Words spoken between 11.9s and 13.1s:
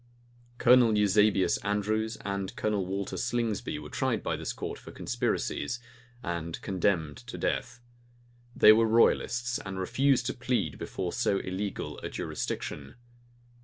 a jurisdiction.